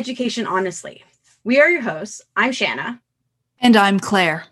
[0.00, 1.04] Education Honestly.
[1.44, 2.22] We are your hosts.
[2.34, 3.02] I'm Shanna.
[3.60, 4.46] And I'm Claire.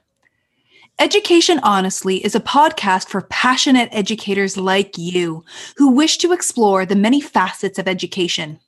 [0.98, 5.46] Education Honestly is a podcast for passionate educators like you
[5.78, 8.60] who wish to explore the many facets of education.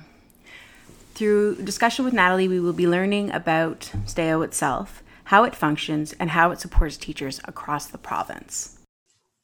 [1.15, 6.29] Through discussion with Natalie, we will be learning about STAO itself, how it functions, and
[6.29, 8.81] how it supports teachers across the province.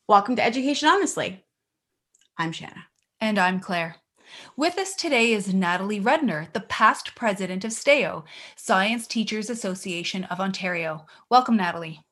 [0.06, 1.42] Welcome to Education Honestly.
[2.36, 2.88] I'm Shanna.
[3.22, 3.96] And I'm Claire.
[4.54, 10.40] With us today is Natalie Rudner, the past president of STAO, Science Teachers Association of
[10.40, 11.06] Ontario.
[11.30, 12.04] Welcome, Natalie.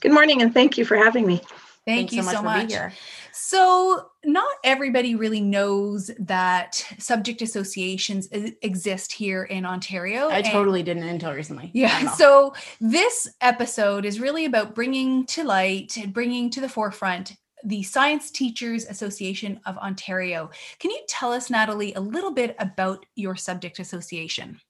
[0.00, 1.42] Good morning, and thank you for having me.
[1.84, 2.70] Thank Thanks you so much.
[2.70, 2.94] So much.
[3.32, 8.28] So, not everybody really knows that subject associations
[8.62, 10.28] exist here in Ontario.
[10.28, 11.70] I totally didn't until recently.
[11.74, 12.10] Yeah.
[12.12, 17.34] So, this episode is really about bringing to light and bringing to the forefront
[17.64, 20.50] the Science Teachers Association of Ontario.
[20.78, 24.60] Can you tell us, Natalie, a little bit about your subject association?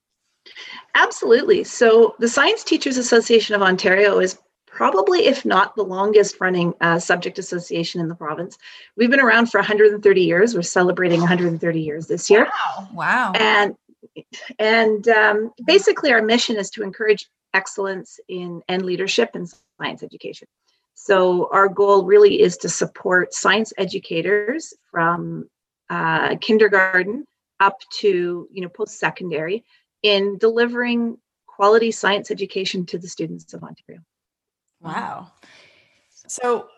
[0.94, 1.64] Absolutely.
[1.64, 4.38] So, the Science Teachers Association of Ontario is
[4.72, 8.56] probably, if not the longest running uh, subject association in the province.
[8.96, 10.54] We've been around for 130 years.
[10.54, 12.46] We're celebrating 130 years this year.
[12.46, 12.88] Wow.
[12.92, 13.32] Wow.
[13.34, 13.76] And
[14.58, 19.46] and um, basically, our mission is to encourage excellence in and leadership in
[19.78, 20.48] science education.
[20.94, 25.48] So our goal really is to support science educators from
[25.90, 27.26] uh, kindergarten
[27.60, 29.64] up to you know post secondary
[30.02, 34.00] in delivering quality science education to the students of Ontario.
[34.82, 35.32] Wow.
[36.26, 36.68] So,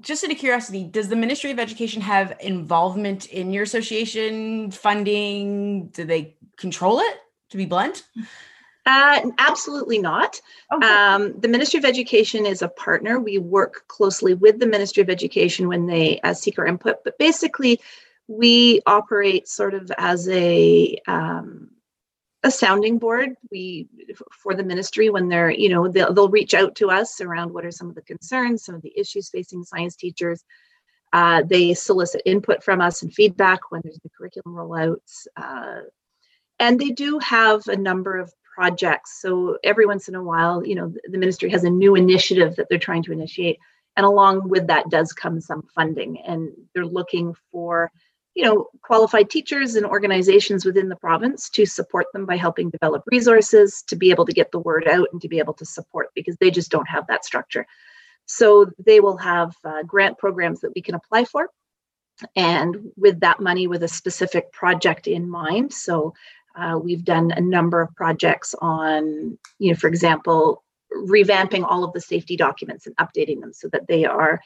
[0.00, 5.88] just out of curiosity, does the Ministry of Education have involvement in your association funding?
[5.88, 7.18] Do they control it,
[7.50, 8.04] to be blunt?
[8.86, 10.40] Uh, absolutely not.
[10.72, 10.86] Okay.
[10.86, 13.18] Um, the Ministry of Education is a partner.
[13.18, 17.18] We work closely with the Ministry of Education when they uh, seek our input, but
[17.18, 17.80] basically,
[18.26, 21.70] we operate sort of as a um,
[22.44, 23.30] a sounding board.
[23.50, 23.88] We
[24.30, 27.64] for the ministry when they're you know they'll, they'll reach out to us around what
[27.64, 30.44] are some of the concerns some of the issues facing science teachers.
[31.12, 35.80] Uh, they solicit input from us and feedback when there's the curriculum rollouts uh,
[36.58, 39.20] and they do have a number of projects.
[39.20, 42.68] So every once in a while you know the ministry has a new initiative that
[42.68, 43.58] they're trying to initiate
[43.96, 47.90] and along with that does come some funding and they're looking for
[48.34, 53.02] you know qualified teachers and organizations within the province to support them by helping develop
[53.06, 56.08] resources to be able to get the word out and to be able to support
[56.14, 57.66] because they just don't have that structure.
[58.26, 61.50] So they will have uh, grant programs that we can apply for
[62.34, 65.72] and with that money with a specific project in mind.
[65.72, 66.14] So
[66.56, 70.62] uh, we've done a number of projects on you know for example
[70.92, 74.40] revamping all of the safety documents and updating them so that they are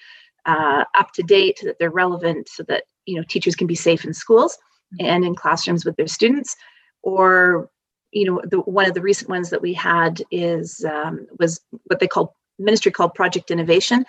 [0.49, 4.05] uh, up to date, that they're relevant, so that you know teachers can be safe
[4.05, 4.57] in schools
[4.95, 5.07] mm-hmm.
[5.07, 6.57] and in classrooms with their students.
[7.03, 7.71] Or
[8.11, 12.01] you know, the, one of the recent ones that we had is um, was what
[12.01, 14.05] they called ministry called Project Innovation,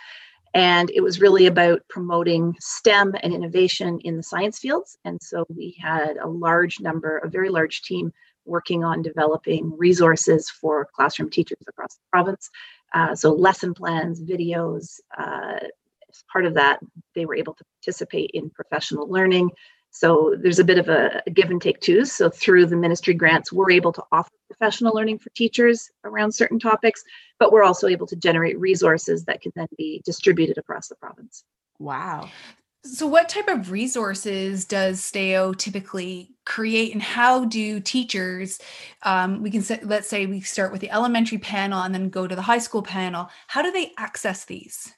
[0.53, 4.97] and it was really about promoting STEM and innovation in the science fields.
[5.05, 8.11] And so we had a large number, a very large team
[8.45, 12.49] working on developing resources for classroom teachers across the province.
[12.93, 15.59] Uh, so lesson plans, videos, uh,
[16.09, 16.79] as part of that,
[17.15, 19.51] they were able to participate in professional learning.
[19.91, 22.05] So there's a bit of a, give and take too.
[22.05, 26.59] So through the ministry grants, we're able to offer professional learning for teachers around certain
[26.59, 27.03] topics,
[27.39, 31.43] but we're also able to generate resources that can then be distributed across the province.
[31.79, 32.29] Wow.
[32.85, 38.59] So, what type of resources does STAO typically create, and how do teachers?
[39.03, 42.25] Um, we can say, let's say we start with the elementary panel and then go
[42.25, 43.29] to the high school panel.
[43.47, 44.93] How do they access these?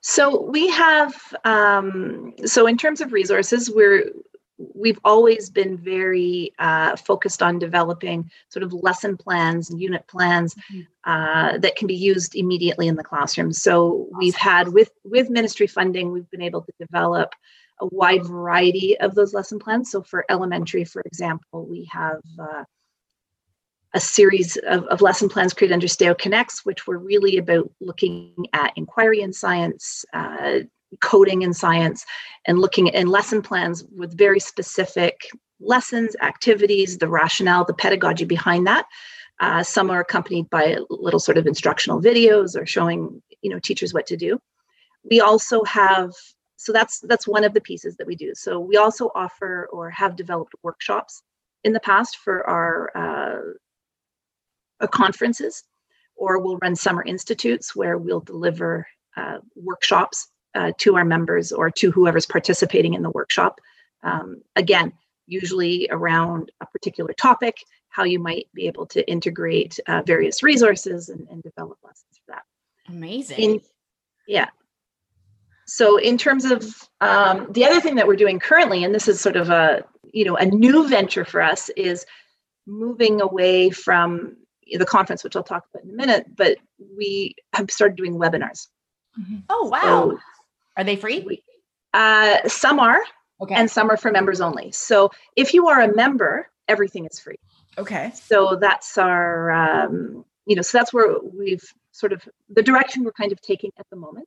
[0.00, 1.14] So we have,
[1.44, 4.10] um, so in terms of resources, we're
[4.74, 10.54] we've always been very uh, focused on developing sort of lesson plans and unit plans
[10.54, 11.10] mm-hmm.
[11.10, 13.52] uh, that can be used immediately in the classroom.
[13.52, 17.34] So we've had with with ministry funding, we've been able to develop
[17.80, 19.90] a wide variety of those lesson plans.
[19.90, 22.64] So for elementary, for example, we have uh,
[23.94, 28.46] a series of, of, lesson plans created under STAO Connects, which were really about looking
[28.52, 30.60] at inquiry in science, uh,
[31.00, 32.04] coding in science,
[32.46, 38.66] and looking in lesson plans with very specific lessons, activities, the rationale, the pedagogy behind
[38.66, 38.86] that.
[39.40, 43.94] Uh, some are accompanied by little sort of instructional videos or showing you know teachers
[43.94, 44.38] what to do.
[45.02, 46.12] We also have
[46.56, 48.34] so that's that's one of the pieces that we do.
[48.34, 51.22] So we also offer or have developed workshops
[51.64, 53.40] in the past for our uh,
[54.80, 55.64] uh, conferences,
[56.16, 58.86] or we'll run summer institutes where we'll deliver
[59.16, 63.60] uh, workshops uh, to our members or to whoever's participating in the workshop.
[64.02, 64.92] Um, again,
[65.26, 71.08] usually around a particular topic, how you might be able to integrate uh, various resources
[71.08, 72.42] and, and, develop lessons for that.
[72.88, 73.38] Amazing.
[73.38, 73.60] In,
[74.26, 74.48] yeah.
[75.66, 76.64] So in terms of
[77.00, 80.24] um, the other thing that we're doing currently, and this is sort of a you
[80.24, 82.06] know a new venture for us, is
[82.66, 84.36] moving away from
[84.78, 86.58] the conference, which I'll talk about in a minute, but
[86.96, 88.68] we have started doing webinars.
[89.20, 89.38] Mm-hmm.
[89.48, 90.10] Oh, wow.
[90.10, 90.18] So
[90.76, 91.20] are they free?
[91.20, 91.42] We,
[91.92, 93.00] uh, some are,
[93.40, 93.54] okay.
[93.54, 94.72] and some are for members only.
[94.72, 97.36] So if you are a member, everything is free.
[97.78, 98.12] Okay.
[98.14, 103.12] So that's our, um, you know, so that's where we've sort of the direction we're
[103.12, 104.26] kind of taking at the moment.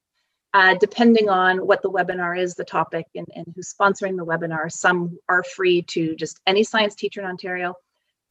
[0.56, 4.72] Uh, depending on what the webinar is, the topic, and, and who's sponsoring the webinar,
[4.72, 7.74] some are free to just any science teacher in Ontario,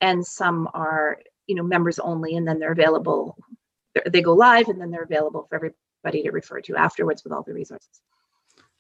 [0.00, 3.36] and some are you know members only and then they're available
[4.06, 7.42] they go live and then they're available for everybody to refer to afterwards with all
[7.42, 8.00] the resources.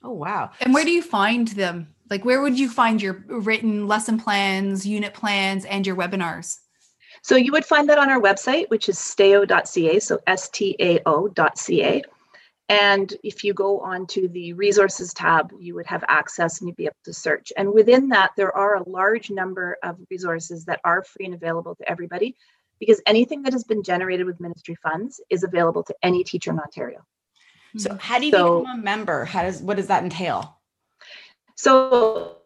[0.02, 0.50] Oh wow.
[0.60, 1.94] And where do you find them?
[2.10, 6.58] Like where would you find your written lesson plans unit plans and your webinars?
[7.22, 12.02] So you would find that on our website which is stao.ca so s-t-a-o.ca
[12.68, 16.84] and if you go onto the resources tab, you would have access and you'd be
[16.84, 17.52] able to search.
[17.56, 21.74] And within that, there are a large number of resources that are free and available
[21.74, 22.36] to everybody
[22.78, 26.58] because anything that has been generated with ministry funds is available to any teacher in
[26.58, 27.04] Ontario.
[27.76, 27.98] So hmm.
[27.98, 29.24] how do you so, become a member?
[29.24, 30.58] How does what does that entail?
[31.56, 32.38] So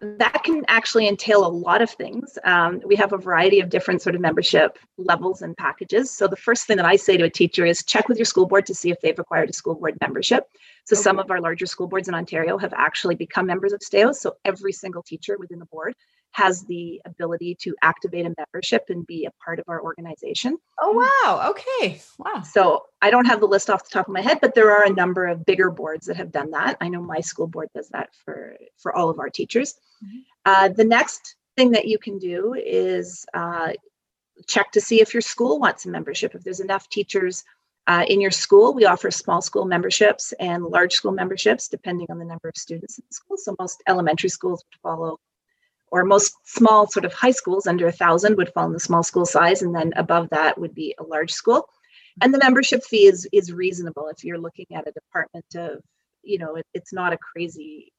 [0.00, 2.38] that can actually entail a lot of things.
[2.44, 6.10] Um, we have a variety of different sort of membership levels and packages.
[6.10, 8.46] So the first thing that I say to a teacher is check with your school
[8.46, 10.44] board to see if they've acquired a school board membership.
[10.86, 11.02] So okay.
[11.02, 14.12] some of our larger school boards in Ontario have actually become members of STAO.
[14.12, 15.94] So every single teacher within the board
[16.36, 20.58] has the ability to activate a membership and be a part of our organization.
[20.78, 21.48] Oh, wow.
[21.48, 21.98] Okay.
[22.18, 22.42] Wow.
[22.42, 24.84] So I don't have the list off the top of my head, but there are
[24.84, 26.76] a number of bigger boards that have done that.
[26.82, 29.76] I know my school board does that for, for all of our teachers.
[30.04, 30.18] Mm-hmm.
[30.44, 33.72] Uh, the next thing that you can do is uh,
[34.46, 36.34] check to see if your school wants a membership.
[36.34, 37.44] If there's enough teachers
[37.86, 42.18] uh, in your school, we offer small school memberships and large school memberships depending on
[42.18, 43.38] the number of students in the school.
[43.38, 45.18] So most elementary schools would follow
[45.90, 49.02] or most small sort of high schools under a thousand would fall in the small
[49.02, 51.68] school size and then above that would be a large school.
[52.20, 55.82] And the membership fee is is reasonable if you're looking at a department of
[56.22, 57.92] you know it, it's not a crazy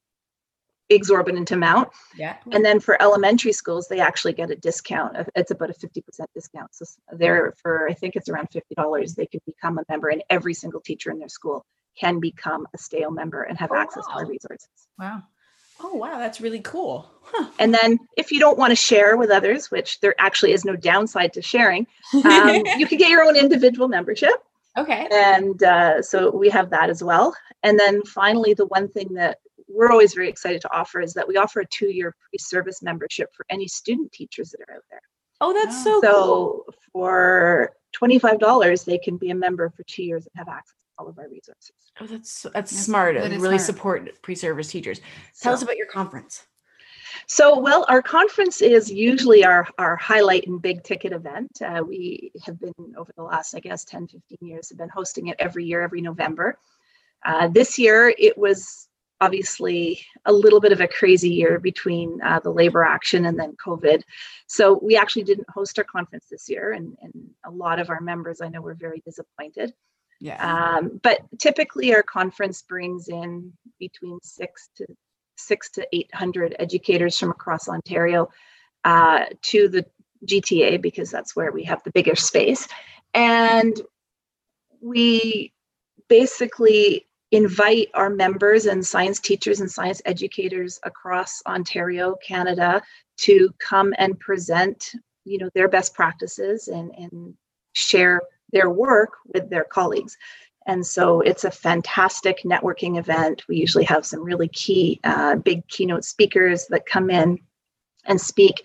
[0.90, 1.90] exorbitant amount.
[2.16, 2.36] Yeah.
[2.50, 6.02] And then for elementary schools they actually get a discount uh, it's about a 50%
[6.34, 6.74] discount.
[6.74, 10.54] So they're for i think it's around $50 they can become a member and every
[10.54, 11.64] single teacher in their school
[11.98, 14.14] can become a STAO member and have oh, access wow.
[14.14, 14.68] to our resources.
[14.98, 15.22] Wow
[15.80, 17.10] Oh, wow, that's really cool.
[17.22, 17.50] Huh.
[17.58, 20.76] And then if you don't want to share with others, which there actually is no
[20.76, 21.86] downside to sharing,
[22.24, 24.32] um, you can get your own individual membership.
[24.76, 25.08] Okay.
[25.10, 27.34] And uh, so we have that as well.
[27.62, 31.28] And then finally, the one thing that we're always very excited to offer is that
[31.28, 34.84] we offer a two year pre service membership for any student teachers that are out
[34.90, 35.02] there.
[35.40, 36.74] Oh, that's so, so cool.
[36.92, 41.18] for $25, they can be a member for two years and have access all of
[41.18, 41.72] our resources.
[42.00, 43.16] Oh, that's that's, that's smart.
[43.16, 43.60] That really smart.
[43.60, 45.00] support pre-service teachers.
[45.40, 46.46] Tell so, us about your conference.
[47.26, 51.50] So, well, our conference is usually our, our highlight and big ticket event.
[51.64, 55.28] Uh, we have been, over the last, I guess, 10, 15 years, have been hosting
[55.28, 56.58] it every year, every November.
[57.24, 58.88] Uh, this year, it was
[59.20, 63.56] obviously a little bit of a crazy year between uh, the labor action and then
[63.64, 64.02] COVID.
[64.46, 67.12] So, we actually didn't host our conference this year, and, and
[67.44, 69.72] a lot of our members I know were very disappointed.
[70.20, 70.76] Yeah.
[70.76, 74.86] Um, but typically, our conference brings in between six to
[75.36, 78.28] six to eight hundred educators from across Ontario
[78.84, 79.86] uh, to the
[80.26, 82.66] GTA because that's where we have the bigger space,
[83.14, 83.80] and
[84.80, 85.52] we
[86.08, 92.82] basically invite our members and science teachers and science educators across Ontario, Canada,
[93.18, 94.92] to come and present,
[95.24, 97.34] you know, their best practices and, and
[97.74, 98.22] share
[98.52, 100.16] their work with their colleagues.
[100.66, 103.42] And so it's a fantastic networking event.
[103.48, 107.38] We usually have some really key, uh, big keynote speakers that come in
[108.04, 108.62] and speak.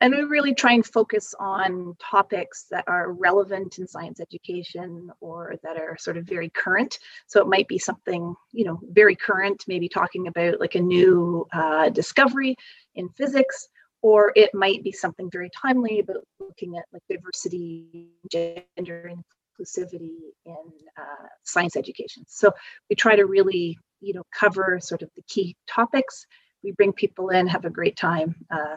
[0.00, 5.54] And we really try and focus on topics that are relevant in science education or
[5.64, 6.98] that are sort of very current.
[7.26, 11.48] So it might be something, you know, very current, maybe talking about like a new
[11.52, 12.56] uh, discovery
[12.94, 13.68] in physics,
[14.02, 19.10] or it might be something very timely about looking at like diversity, gender
[19.58, 20.54] inclusivity in
[20.96, 22.24] uh, science education.
[22.28, 22.52] So
[22.88, 26.26] we try to really, you know, cover sort of the key topics.
[26.62, 28.36] We bring people in, have a great time.
[28.50, 28.76] Uh,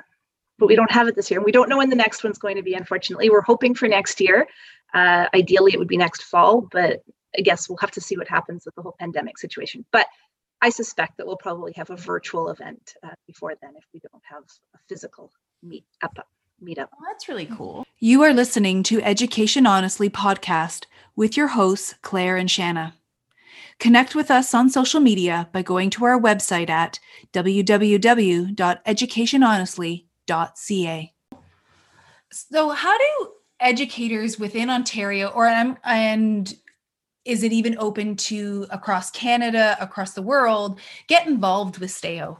[0.57, 1.39] but we don't have it this year.
[1.39, 3.29] And we don't know when the next one's going to be, unfortunately.
[3.29, 4.47] We're hoping for next year.
[4.93, 7.01] Uh, ideally, it would be next fall, but
[7.37, 9.85] I guess we'll have to see what happens with the whole pandemic situation.
[9.91, 10.05] But
[10.61, 14.23] I suspect that we'll probably have a virtual event uh, before then if we don't
[14.23, 14.43] have
[14.75, 15.31] a physical
[15.63, 16.27] meet up
[16.63, 16.89] meetup.
[16.93, 17.83] Oh, that's really cool.
[17.99, 22.93] You are listening to Education Honestly podcast with your hosts Claire and Shanna.
[23.79, 26.99] Connect with us on social media by going to our website at
[27.33, 30.01] www.educationhonestly.com
[30.55, 31.13] ca.
[32.31, 36.55] So, how do educators within Ontario, or and
[37.25, 42.39] is it even open to across Canada, across the world, get involved with STAO?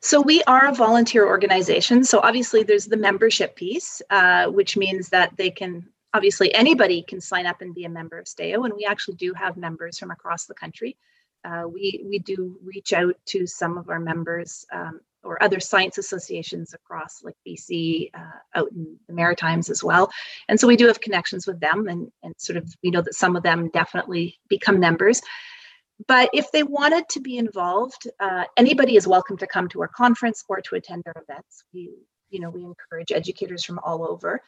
[0.00, 2.04] So we are a volunteer organization.
[2.04, 7.20] So obviously, there's the membership piece, uh, which means that they can obviously anybody can
[7.20, 10.10] sign up and be a member of STAO, and we actually do have members from
[10.10, 10.96] across the country.
[11.44, 15.98] Uh, we we do reach out to some of our members um, or other science
[15.98, 20.10] associations across like BC, uh, out in the Maritimes as well.
[20.48, 23.14] And so we do have connections with them and, and sort of, we know that
[23.14, 25.20] some of them definitely become members.
[26.08, 29.88] But if they wanted to be involved, uh, anybody is welcome to come to our
[29.88, 31.64] conference or to attend our events.
[31.72, 31.90] We,
[32.30, 34.40] you know, we encourage educators from all over.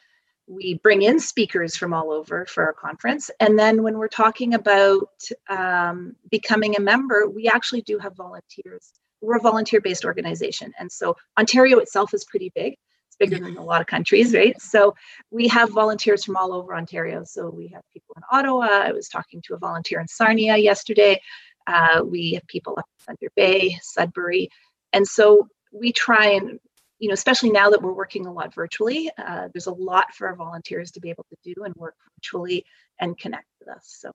[0.47, 3.29] We bring in speakers from all over for our conference.
[3.39, 5.09] And then when we're talking about
[5.49, 10.73] um, becoming a member, we actually do have volunteers we're a volunteer based organization.
[10.79, 12.73] And so Ontario itself is pretty big.
[13.07, 14.59] It's bigger than a lot of countries, right?
[14.61, 14.95] So
[15.31, 17.23] we have volunteers from all over Ontario.
[17.25, 18.67] So we have people in Ottawa.
[18.67, 21.21] I was talking to a volunteer in Sarnia yesterday.
[21.65, 24.49] Uh, we have people up in Thunder Bay, Sudbury.
[24.93, 26.59] And so we try and
[26.99, 30.27] you know, especially now that we're working a lot virtually, uh, there's a lot for
[30.27, 32.65] our volunteers to be able to do and work virtually
[32.99, 33.97] and connect with us.
[33.99, 34.11] So,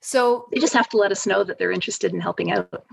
[0.00, 2.84] so they just have to let us know that they're interested in helping out.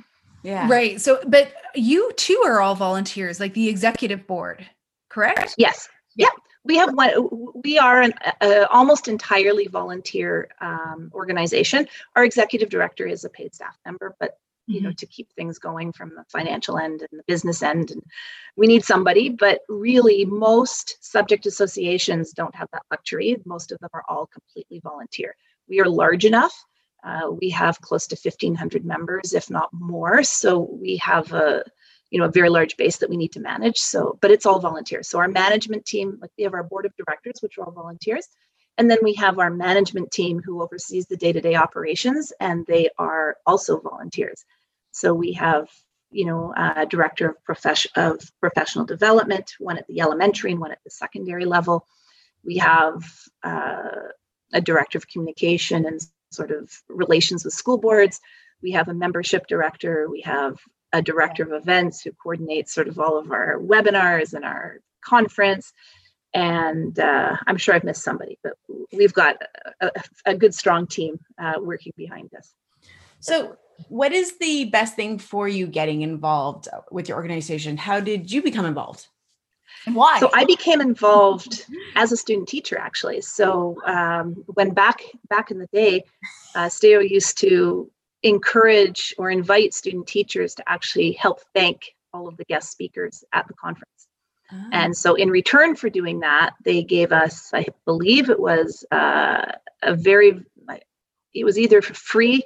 [0.43, 0.67] Yeah.
[0.69, 1.01] Right.
[1.01, 4.65] So, but you too are all volunteers, like the executive board,
[5.09, 5.55] correct?
[5.57, 5.89] Yes.
[6.15, 6.29] Yeah.
[6.63, 7.11] We have one.
[7.63, 11.87] We are an uh, almost entirely volunteer um, organization.
[12.15, 14.37] Our executive director is a paid staff member, but
[14.69, 14.85] you mm-hmm.
[14.85, 18.03] know to keep things going from the financial end and the business end and
[18.55, 23.89] we need somebody but really most subject associations don't have that luxury most of them
[23.93, 25.35] are all completely volunteer
[25.67, 26.53] we are large enough
[27.03, 30.23] uh, we have close to 1,500 members, if not more.
[30.23, 31.63] So we have a,
[32.09, 33.77] you know, a very large base that we need to manage.
[33.77, 35.07] So, but it's all volunteers.
[35.07, 38.27] So our management team, like we have our board of directors, which are all volunteers,
[38.77, 43.35] and then we have our management team who oversees the day-to-day operations, and they are
[43.45, 44.45] also volunteers.
[44.91, 45.69] So we have,
[46.11, 50.71] you know, a director of profession of professional development, one at the elementary and one
[50.71, 51.85] at the secondary level.
[52.43, 53.03] We have
[53.43, 54.11] uh,
[54.53, 55.99] a director of communication and
[56.31, 58.19] sort of relations with school boards.
[58.61, 60.09] We have a membership director.
[60.09, 60.57] We have
[60.91, 65.71] a director of events who coordinates sort of all of our webinars and our conference.
[66.33, 68.53] And uh, I'm sure I've missed somebody, but
[68.91, 69.41] we've got
[69.81, 69.91] a,
[70.25, 72.53] a good, strong team uh, working behind us.
[73.19, 73.57] So,
[73.87, 77.77] what is the best thing for you getting involved with your organization?
[77.77, 79.07] How did you become involved?
[79.85, 80.19] Why?
[80.19, 83.21] So I became involved as a student teacher, actually.
[83.21, 86.03] So um, when back back in the day,
[86.55, 87.89] uh, STAO used to
[88.23, 93.47] encourage or invite student teachers to actually help thank all of the guest speakers at
[93.47, 94.07] the conference.
[94.51, 94.57] Oh.
[94.71, 99.51] And so, in return for doing that, they gave us, I believe it was uh,
[99.83, 100.43] a very,
[101.33, 102.43] it was either free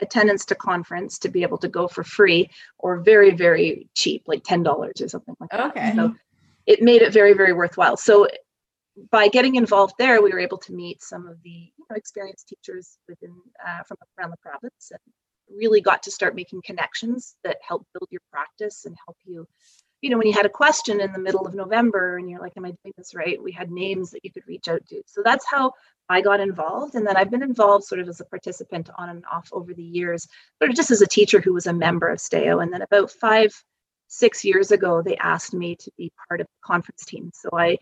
[0.00, 4.42] attendance to conference to be able to go for free or very, very cheap, like
[4.42, 5.60] $10 or something like that.
[5.70, 5.92] Okay.
[5.94, 6.14] So
[6.66, 8.28] it made it very very worthwhile so
[9.10, 12.48] by getting involved there we were able to meet some of the you know, experienced
[12.48, 13.34] teachers within
[13.66, 15.00] uh, from around the province and
[15.58, 19.46] really got to start making connections that help build your practice and help you
[20.04, 22.52] you know, when you had a question in the middle of November and you're like,
[22.58, 23.42] am I doing this right?
[23.42, 25.02] We had names that you could reach out to.
[25.06, 25.72] So that's how
[26.10, 26.94] I got involved.
[26.94, 29.82] And then I've been involved sort of as a participant on and off over the
[29.82, 30.28] years,
[30.60, 32.62] but just as a teacher who was a member of STAO.
[32.62, 33.54] And then about five,
[34.18, 37.30] six years ago, they asked me to be part of the conference team.
[37.34, 37.78] So I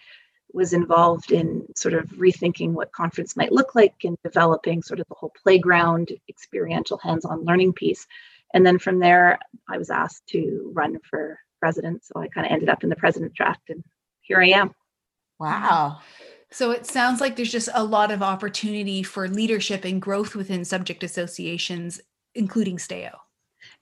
[0.52, 5.06] was involved in sort of rethinking what conference might look like and developing sort of
[5.08, 8.06] the whole playground experiential hands-on learning piece.
[8.54, 12.04] And then from there, I was asked to run for president.
[12.04, 13.82] So I kind of ended up in the president draft and
[14.20, 14.74] here I am.
[15.38, 16.00] Wow.
[16.50, 20.64] So it sounds like there's just a lot of opportunity for leadership and growth within
[20.64, 22.00] subject associations,
[22.34, 23.20] including STAO.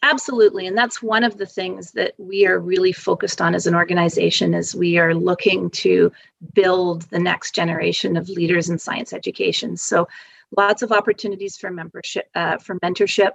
[0.03, 0.67] Absolutely.
[0.67, 4.55] And that's one of the things that we are really focused on as an organization
[4.55, 6.11] as we are looking to
[6.55, 9.77] build the next generation of leaders in science education.
[9.77, 10.09] So
[10.57, 13.33] lots of opportunities for membership, uh, for mentorship,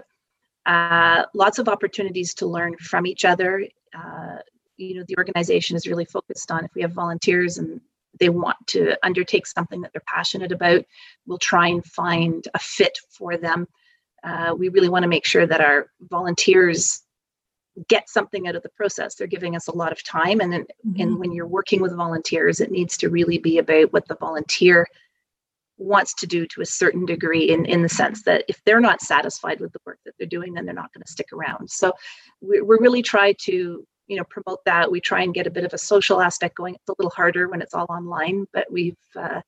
[0.65, 3.67] uh, lots of opportunities to learn from each other.
[3.93, 4.37] Uh,
[4.77, 7.79] you know, the organization is really focused on if we have volunteers and
[8.19, 10.85] they want to undertake something that they're passionate about,
[11.27, 13.67] we'll try and find a fit for them
[14.25, 17.03] uh, we really want to make sure that our volunteers
[17.89, 19.15] get something out of the process.
[19.15, 21.01] They're giving us a lot of time, and then, mm-hmm.
[21.01, 24.87] and when you're working with volunteers, it needs to really be about what the volunteer
[25.77, 29.01] wants to do to a certain degree in, in the sense that if they're not
[29.01, 31.91] satisfied with the work that they're doing then they're not going to stick around so
[32.41, 35.65] we, we really try to you know promote that we try and get a bit
[35.65, 38.95] of a social aspect going it's a little harder when it's all online but we've
[39.17, 39.41] uh,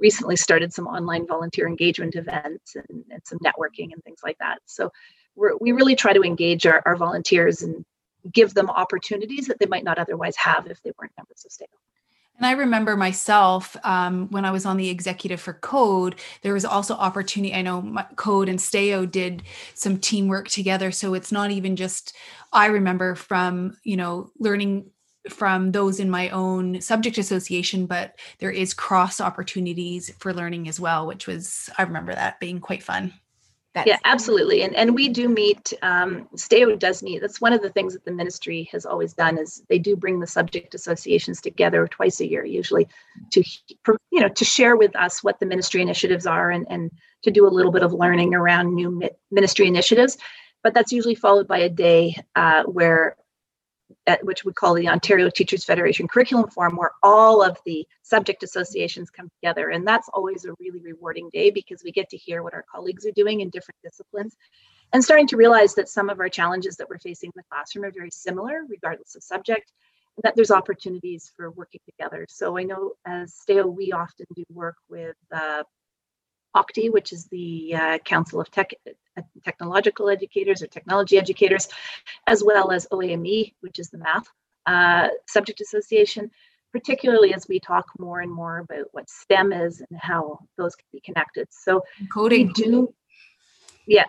[0.00, 4.58] recently started some online volunteer engagement events and, and some networking and things like that.
[4.66, 4.90] So
[5.36, 7.84] we really try to engage our, our volunteers and
[8.32, 11.66] give them opportunities that they might not otherwise have if they weren't members of STAO.
[12.36, 16.64] And I remember myself um, when I was on the executive for Code, there was
[16.64, 17.54] also opportunity.
[17.54, 19.42] I know Code and STAO did
[19.74, 20.90] some teamwork together.
[20.90, 22.16] So it's not even just,
[22.50, 24.90] I remember from, you know, learning
[25.28, 30.80] from those in my own subject association, but there is cross opportunities for learning as
[30.80, 33.12] well, which was, I remember that being quite fun.
[33.74, 34.62] That's- yeah, absolutely.
[34.62, 37.20] And, and we do meet, um, STAO does meet.
[37.20, 40.18] That's one of the things that the ministry has always done is they do bring
[40.18, 42.88] the subject associations together twice a year, usually
[43.30, 43.44] to,
[44.10, 46.90] you know, to share with us what the ministry initiatives are and, and
[47.22, 50.18] to do a little bit of learning around new ministry initiatives.
[50.64, 53.16] But that's usually followed by a day uh, where
[54.10, 58.42] at which we call the Ontario Teachers Federation Curriculum Forum, where all of the subject
[58.42, 59.70] associations come together.
[59.70, 63.06] And that's always a really rewarding day because we get to hear what our colleagues
[63.06, 64.36] are doing in different disciplines
[64.92, 67.84] and starting to realize that some of our challenges that we're facing in the classroom
[67.84, 69.72] are very similar, regardless of subject,
[70.16, 72.26] and that there's opportunities for working together.
[72.28, 75.62] So I know as STAO, we often do work with uh,
[76.54, 78.72] OCTE, which is the uh, Council of Tech,
[79.16, 81.68] uh, Technological Educators or Technology Educators,
[82.26, 84.28] as well as OAME, which is the Math
[84.66, 86.30] uh, Subject Association,
[86.72, 90.86] particularly as we talk more and more about what STEM is and how those can
[90.92, 91.48] be connected.
[91.50, 91.82] So
[92.12, 92.94] coding we do,
[93.86, 94.06] yeah,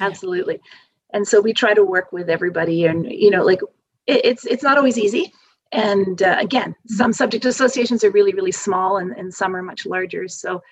[0.00, 0.60] absolutely.
[1.12, 3.60] And so we try to work with everybody, and you know, like
[4.06, 5.32] it, it's it's not always easy.
[5.72, 9.84] And uh, again, some subject associations are really really small, and, and some are much
[9.84, 10.28] larger.
[10.28, 10.62] So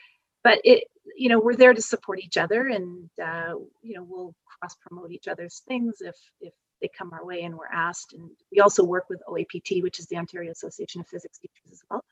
[0.43, 0.85] but it
[1.17, 5.11] you know we're there to support each other and uh, you know we'll cross promote
[5.11, 8.83] each other's things if if they come our way and we're asked and we also
[8.83, 12.05] work with oapt which is the ontario association of physics teachers as well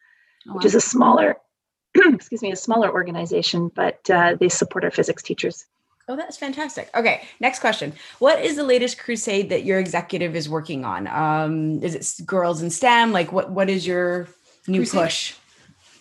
[0.49, 1.37] oh, which is a smaller
[1.95, 5.67] excuse me a smaller organization but uh, they support our physics teachers
[6.11, 6.89] Oh, that's fantastic.
[6.97, 7.93] Okay, next question.
[8.19, 11.07] What is the latest crusade that your executive is working on?
[11.07, 13.13] Um, is it girls in STEM?
[13.13, 14.27] Like, what what is your
[14.67, 15.03] new crusade?
[15.03, 15.35] push?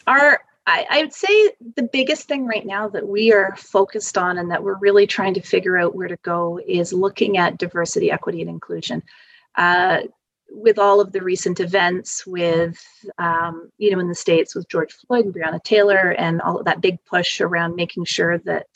[0.07, 4.37] Our I, I, would say the biggest thing right now that we are focused on
[4.37, 8.11] and that we're really trying to figure out where to go is looking at diversity,
[8.11, 9.01] equity, and inclusion.
[9.55, 10.01] Uh,
[10.49, 12.85] with all of the recent events with,
[13.17, 16.65] um, you know, in the States with George Floyd and Breonna Taylor and all of
[16.65, 18.67] that big push around making sure that,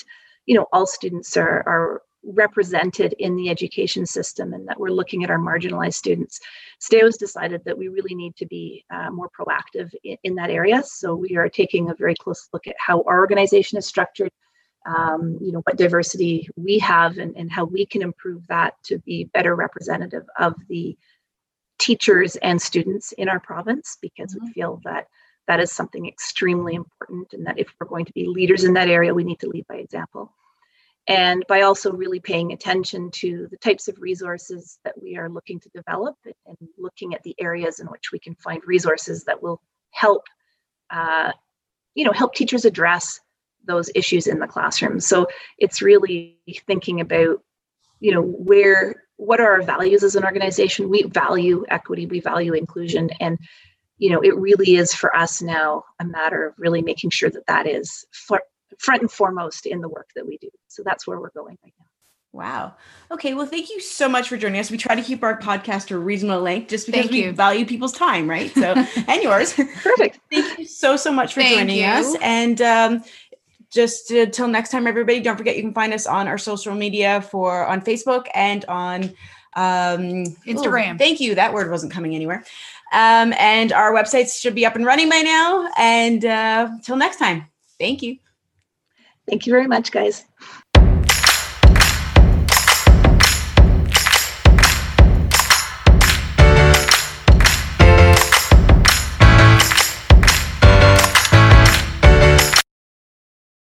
[0.46, 5.24] you know, all students are, are represented in the education system and that we're looking
[5.24, 6.40] at our marginalized students.
[6.80, 10.50] STAO has decided that we really need to be uh, more proactive in, in, that
[10.50, 10.84] area.
[10.84, 14.32] So we are taking a very close look at how our organization is structured,
[14.86, 19.00] um, you know, what diversity we have and, and how we can improve that to
[19.00, 20.98] be better representative of the
[21.80, 24.46] teachers and students in our province because mm-hmm.
[24.46, 25.08] we feel that
[25.48, 28.88] that is something extremely important and that if we're going to be leaders in that
[28.88, 30.32] area, we need to lead by example
[31.12, 35.60] and by also really paying attention to the types of resources that we are looking
[35.60, 39.62] to develop and looking at the areas in which we can find resources that will
[39.92, 40.24] help
[40.90, 41.32] uh,
[41.96, 43.20] you know help teachers address
[43.66, 45.02] those issues in the classroom.
[45.02, 47.44] So it's really thinking about
[48.00, 50.90] you know where what are our values as an organization?
[50.90, 53.38] We value equity we value inclusion and
[53.98, 57.48] you know it really is for us now a matter of really making sure that
[57.48, 58.42] that is for,
[58.80, 61.74] front and foremost in the work that we do so that's where we're going right
[61.80, 61.86] now
[62.34, 62.76] Wow.
[63.12, 63.34] Okay.
[63.34, 64.72] Well, thank you so much for joining us.
[64.72, 67.34] We try to keep our podcast to a reasonable length just because Thank we you.
[67.34, 68.54] value people's time, right?
[68.54, 68.74] So,
[69.08, 69.54] and yours.
[69.54, 71.86] perfect Thank you so, so much for Thank joining you.
[71.86, 72.16] us.
[72.22, 73.04] And um,
[73.70, 76.74] just uh, till next time, everybody, don't forget you can find us on our social
[76.74, 79.04] media for on Facebook and on
[79.58, 80.96] um, Instagram.
[80.96, 81.36] ooh, thank you.
[81.36, 82.46] That word wasn't coming anywhere.
[82.94, 85.70] Um, and our websites should be up and running by now.
[85.78, 87.46] And uh, till next time,
[87.78, 88.18] thank you.
[89.32, 90.26] Thank you very much guys